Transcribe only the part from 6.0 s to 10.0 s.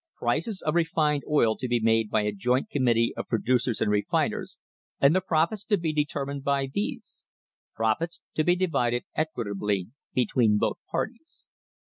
termined by these; profits to be divided equitably